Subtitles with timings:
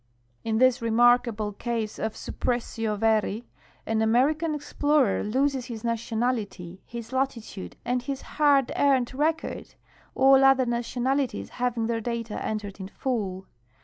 [0.43, 3.43] In this remarkable case o( s>(j>prcnsio vert
[3.85, 9.75] an American explorer loses his nationality^ his latitude, and his hard earned record,
[10.15, 13.45] all other nationalities having their data entered in full.